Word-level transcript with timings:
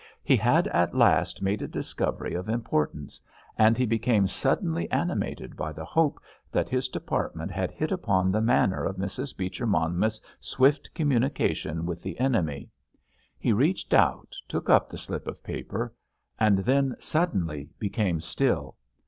He 0.23 0.35
had 0.35 0.67
at 0.69 0.95
last 0.95 1.43
made 1.43 1.61
a 1.61 1.67
discovery 1.67 2.33
of 2.33 2.49
importance, 2.49 3.21
and 3.55 3.77
he 3.77 3.85
became 3.85 4.25
suddenly 4.25 4.89
animated 4.89 5.55
by 5.55 5.71
the 5.71 5.85
hope 5.85 6.19
that 6.51 6.69
his 6.69 6.89
department 6.89 7.51
had 7.51 7.69
hit 7.69 7.91
upon 7.91 8.31
the 8.31 8.41
manner 8.41 8.83
of 8.83 8.95
Mrs. 8.95 9.37
Beecher 9.37 9.67
Monmouth's 9.67 10.19
swift 10.39 10.91
communication 10.95 11.85
with 11.85 12.01
the 12.01 12.19
enemy. 12.19 12.67
He 13.37 13.53
reached 13.53 13.93
out, 13.93 14.35
took 14.47 14.71
up 14.71 14.89
the 14.89 14.97
slip 14.97 15.27
of 15.27 15.43
paper—and 15.43 16.57
then 16.57 16.95
suddenly 16.99 17.69
became 17.77 18.19
still. 18.21 18.77